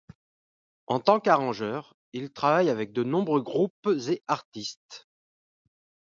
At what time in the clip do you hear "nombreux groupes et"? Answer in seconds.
3.03-4.23